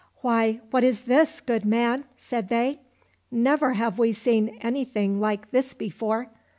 "Why, 0.23 0.61
what 0.71 0.83
is 0.83 1.01
this, 1.01 1.41
good 1.41 1.63
man?" 1.63 2.05
said 2.27 2.49
they;" 2.49 2.79
never 3.31 3.73
have 3.73 3.99
we 3.99 4.13
seen 4.13 4.57
anything 4.59 5.19
like 5.19 5.51
this 5.51 5.75
before 5.75 6.31